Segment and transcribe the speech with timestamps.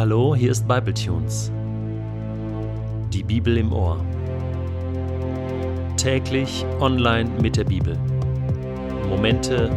[0.00, 1.52] Hallo, hier ist Bibletunes.
[3.12, 4.02] Die Bibel im Ohr.
[5.98, 7.98] Täglich online mit der Bibel.
[9.10, 9.70] Momente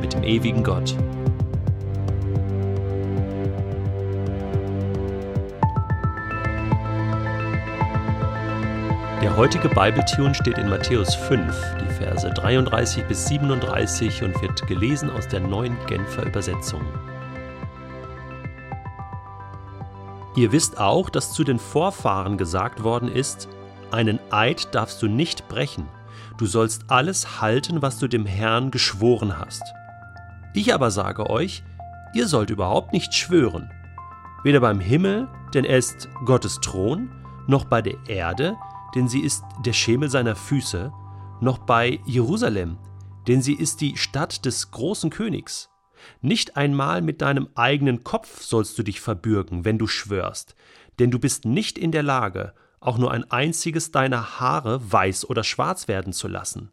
[0.00, 0.94] mit dem ewigen Gott.
[9.20, 15.10] Der heutige Bibletune steht in Matthäus 5, die Verse 33 bis 37 und wird gelesen
[15.10, 16.82] aus der neuen Genfer Übersetzung.
[20.36, 23.48] Ihr wisst auch, dass zu den Vorfahren gesagt worden ist,
[23.90, 25.88] einen Eid darfst du nicht brechen,
[26.38, 29.62] du sollst alles halten, was du dem Herrn geschworen hast.
[30.54, 31.64] Ich aber sage euch,
[32.14, 33.70] ihr sollt überhaupt nicht schwören,
[34.44, 37.10] weder beim Himmel, denn er ist Gottes Thron,
[37.46, 38.56] noch bei der Erde,
[38.94, 40.92] denn sie ist der Schemel seiner Füße,
[41.40, 42.78] noch bei Jerusalem,
[43.26, 45.69] denn sie ist die Stadt des großen Königs.
[46.20, 50.54] Nicht einmal mit deinem eigenen Kopf sollst du dich verbürgen, wenn du schwörst,
[50.98, 55.44] denn du bist nicht in der Lage, auch nur ein einziges deiner Haare weiß oder
[55.44, 56.70] schwarz werden zu lassen.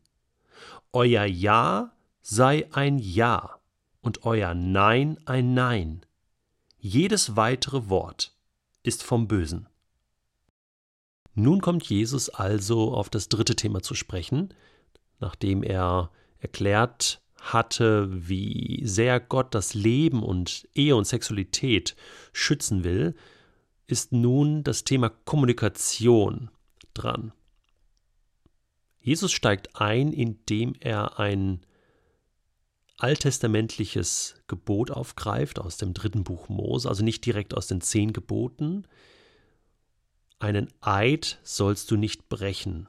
[0.93, 3.59] Euer Ja sei ein Ja
[4.01, 6.05] und euer Nein ein Nein.
[6.77, 8.33] Jedes weitere Wort
[8.83, 9.67] ist vom Bösen.
[11.35, 14.53] Nun kommt Jesus also auf das dritte Thema zu sprechen,
[15.19, 21.95] nachdem er erklärt hatte, wie sehr Gott das Leben und Ehe und Sexualität
[22.33, 23.15] schützen will,
[23.87, 26.49] ist nun das Thema Kommunikation
[26.93, 27.31] dran.
[28.99, 31.61] Jesus steigt ein, indem er ein
[32.97, 38.85] alttestamentliches Gebot aufgreift aus dem dritten Buch Mose, also nicht direkt aus den zehn Geboten.
[40.39, 42.87] Einen Eid sollst du nicht brechen.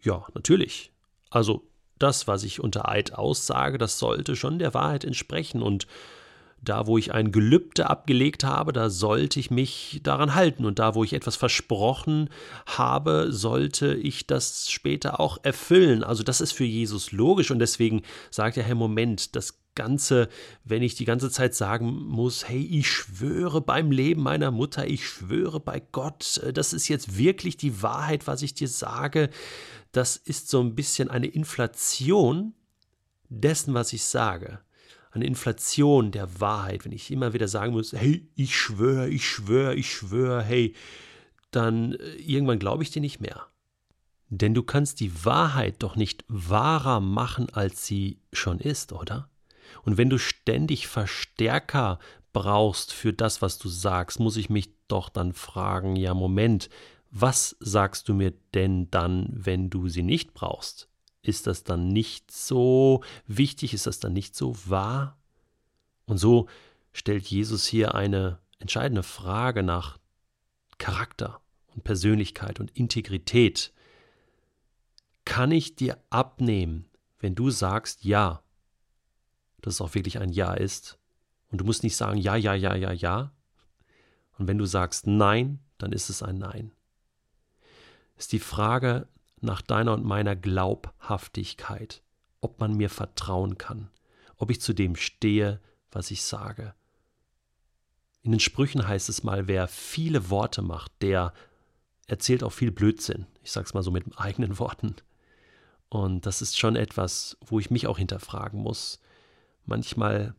[0.00, 0.92] Ja, natürlich.
[1.30, 1.66] Also
[2.04, 5.86] das, was ich unter Eid aussage, das sollte schon der Wahrheit entsprechen und
[6.64, 10.64] da, wo ich ein Gelübde abgelegt habe, da sollte ich mich daran halten.
[10.64, 12.30] Und da, wo ich etwas versprochen
[12.66, 16.02] habe, sollte ich das später auch erfüllen.
[16.02, 17.50] Also das ist für Jesus logisch.
[17.50, 20.28] Und deswegen sagt er, Herr, Moment, das Ganze,
[20.64, 25.06] wenn ich die ganze Zeit sagen muss, hey, ich schwöre beim Leben meiner Mutter, ich
[25.06, 29.30] schwöre bei Gott, das ist jetzt wirklich die Wahrheit, was ich dir sage,
[29.92, 32.54] das ist so ein bisschen eine Inflation
[33.28, 34.60] dessen, was ich sage.
[35.10, 36.84] Eine Inflation der Wahrheit.
[36.84, 40.74] Wenn ich immer wieder sagen muss, hey, ich schwöre, ich schwöre, ich schwöre, hey,
[41.52, 43.46] dann äh, irgendwann glaube ich dir nicht mehr.
[44.28, 49.30] Denn du kannst die Wahrheit doch nicht wahrer machen, als sie schon ist, oder?
[49.82, 51.98] Und wenn du ständig Verstärker
[52.32, 56.68] brauchst für das, was du sagst, muss ich mich doch dann fragen, ja Moment,
[57.10, 60.88] was sagst du mir denn dann, wenn du sie nicht brauchst?
[61.22, 63.72] Ist das dann nicht so wichtig?
[63.72, 65.16] Ist das dann nicht so wahr?
[66.06, 66.48] Und so
[66.92, 69.98] stellt Jesus hier eine entscheidende Frage nach
[70.78, 71.40] Charakter
[71.74, 73.72] und Persönlichkeit und Integrität.
[75.24, 78.43] Kann ich dir abnehmen, wenn du sagst Ja,
[79.64, 80.98] dass es auch wirklich ein Ja ist?
[81.50, 83.32] Und du musst nicht sagen Ja, ja, ja, ja, ja.
[84.38, 86.72] Und wenn du sagst Nein, dann ist es ein Nein
[88.16, 89.08] ist die Frage
[89.40, 92.02] nach deiner und meiner Glaubhaftigkeit,
[92.40, 93.90] ob man mir vertrauen kann,
[94.36, 95.60] ob ich zu dem stehe,
[95.90, 96.74] was ich sage.
[98.22, 101.34] In den Sprüchen heißt es mal, wer viele Worte macht, der
[102.06, 103.26] erzählt auch viel Blödsinn.
[103.42, 104.96] Ich sage es mal so mit eigenen Worten.
[105.88, 109.00] Und das ist schon etwas, wo ich mich auch hinterfragen muss.
[109.64, 110.34] Manchmal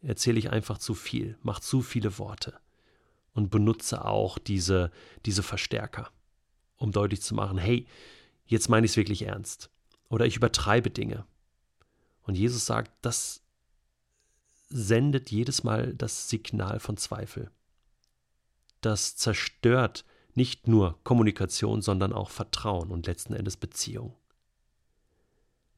[0.00, 2.58] erzähle ich einfach zu viel, mache zu viele Worte
[3.32, 4.90] und benutze auch diese,
[5.24, 6.10] diese Verstärker
[6.76, 7.86] um deutlich zu machen, hey,
[8.46, 9.70] jetzt meine ich es wirklich ernst.
[10.08, 11.26] Oder ich übertreibe Dinge.
[12.22, 13.42] Und Jesus sagt, das
[14.68, 17.50] sendet jedes Mal das Signal von Zweifel.
[18.80, 20.04] Das zerstört
[20.34, 24.14] nicht nur Kommunikation, sondern auch Vertrauen und letzten Endes Beziehung.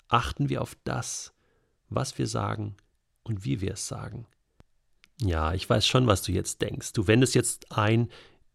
[0.08, 1.34] Achten wir auf das,
[1.88, 2.76] was wir sagen
[3.22, 4.26] und wie wir es sagen.
[5.20, 6.93] Ja, ich weiß schon, was du jetzt denkst.
[6.93, 8.11] Du wendest jetzt ein,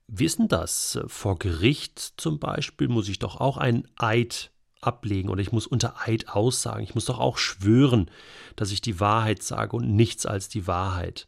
[0.08, 1.00] wissen das?
[1.08, 4.52] Vor Gericht zum Beispiel muss ich doch auch einen Eid
[4.82, 6.84] ablegen oder ich muss unter Eid aussagen.
[6.84, 8.12] Ich muss doch auch schwören,
[8.56, 11.28] dass ich die Wahrheit sage und nichts als die Wahrheit.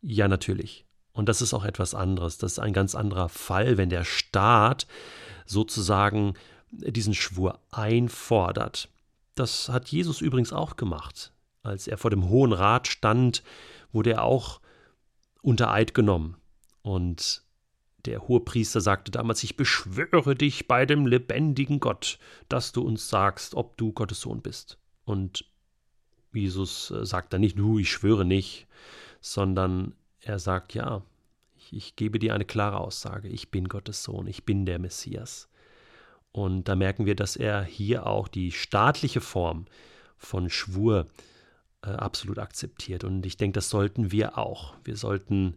[0.00, 0.86] Ja, natürlich.
[1.12, 2.38] Und das ist auch etwas anderes.
[2.38, 4.86] Das ist ein ganz anderer Fall, wenn der Staat
[5.46, 6.34] sozusagen
[6.70, 8.90] diesen Schwur einfordert.
[9.36, 11.32] Das hat Jesus übrigens auch gemacht.
[11.62, 13.44] Als er vor dem Hohen Rat stand,
[13.92, 14.60] wurde er auch
[15.42, 16.36] unter Eid genommen.
[16.82, 17.44] Und
[18.04, 22.18] der Hohepriester sagte damals, ich beschwöre dich bei dem lebendigen Gott,
[22.48, 24.78] dass du uns sagst, ob du Gottes Sohn bist.
[25.04, 25.44] Und
[26.32, 28.66] Jesus äh, sagt dann nicht, du, ich schwöre nicht,
[29.20, 31.02] sondern er sagt, ja,
[31.56, 33.28] Ich, ich gebe dir eine klare Aussage.
[33.28, 34.26] Ich bin Gottes Sohn.
[34.28, 35.48] Ich bin der Messias.
[36.36, 39.64] Und da merken wir, dass er hier auch die staatliche Form
[40.18, 41.06] von Schwur
[41.82, 43.04] äh, absolut akzeptiert.
[43.04, 44.74] Und ich denke, das sollten wir auch.
[44.84, 45.56] Wir sollten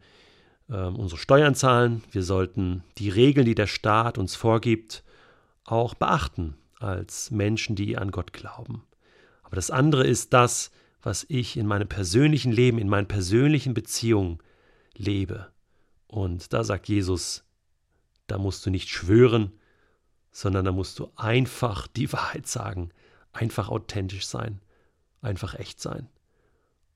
[0.69, 2.01] äh, unsere Steuern zahlen.
[2.11, 5.03] Wir sollten die Regeln, die der Staat uns vorgibt,
[5.65, 8.83] auch beachten als Menschen, die an Gott glauben.
[9.43, 10.71] Aber das andere ist das,
[11.01, 14.39] was ich in meinem persönlichen Leben, in meinen persönlichen Beziehungen
[14.95, 15.51] lebe.
[16.07, 17.43] Und da sagt Jesus,
[18.27, 19.51] da musst du nicht schwören,
[20.31, 22.89] sondern da musst du einfach die Wahrheit sagen,
[23.31, 24.59] einfach authentisch sein,
[25.21, 26.07] einfach echt sein.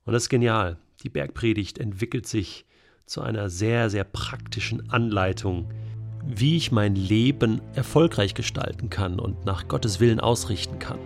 [0.06, 0.77] Und das ist genial.
[1.03, 2.65] Die Bergpredigt entwickelt sich
[3.06, 5.69] zu einer sehr, sehr praktischen Anleitung,
[6.25, 11.00] wie ich mein Leben erfolgreich gestalten kann und nach Gottes Willen ausrichten kann.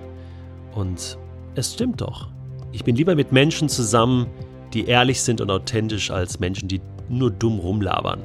[0.74, 1.18] Und
[1.56, 2.30] es stimmt doch.
[2.72, 4.28] Ich bin lieber mit Menschen zusammen,
[4.74, 8.24] die ehrlich sind und authentisch, als Menschen, die nur dumm rumlabern.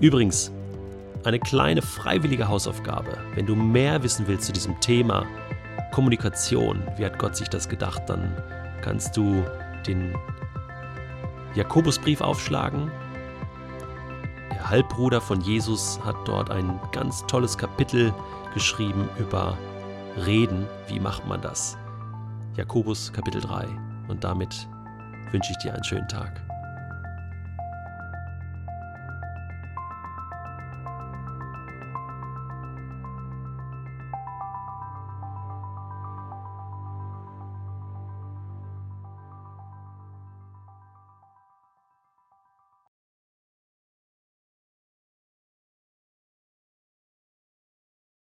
[0.00, 0.52] Übrigens,
[1.26, 3.18] eine kleine freiwillige Hausaufgabe.
[3.34, 5.26] Wenn du mehr wissen willst zu diesem Thema
[5.92, 8.32] Kommunikation, wie hat Gott sich das gedacht, dann
[8.80, 9.44] kannst du
[9.88, 10.14] den
[11.56, 12.92] Jakobusbrief aufschlagen.
[14.52, 18.14] Der Halbbruder von Jesus hat dort ein ganz tolles Kapitel
[18.54, 19.58] geschrieben über
[20.24, 20.66] Reden.
[20.86, 21.76] Wie macht man das?
[22.54, 23.66] Jakobus Kapitel 3.
[24.06, 24.68] Und damit
[25.32, 26.45] wünsche ich dir einen schönen Tag.